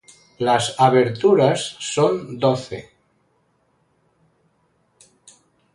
[0.39, 2.89] Las aberturas son doce.